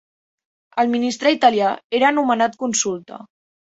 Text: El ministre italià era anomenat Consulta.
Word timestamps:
El 0.83 0.89
ministre 0.93 1.33
italià 1.35 1.69
era 1.99 2.09
anomenat 2.13 2.57
Consulta. 2.65 3.21